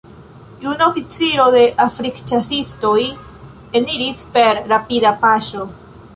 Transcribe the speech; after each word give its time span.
Juna 0.61 0.85
oficiro 0.93 1.45
de 1.57 1.61
Afrikĉasistoj 1.87 2.97
eniris 3.83 4.25
per 4.39 4.65
rapida 4.75 5.15
paŝo. 5.27 5.71